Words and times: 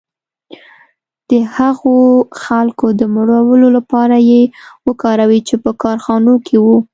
د 1.29 1.31
هغو 1.55 1.95
خلکو 2.43 2.87
د 2.99 3.01
مړولو 3.15 3.67
لپاره 3.77 4.17
یې 4.29 4.41
وکاروي 4.87 5.39
چې 5.47 5.55
په 5.63 5.71
کارخانو 5.81 6.33
کې 6.45 6.57
وو 6.65 6.77